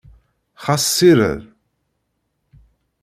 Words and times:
Xas 0.63 0.83
sired. 0.95 1.41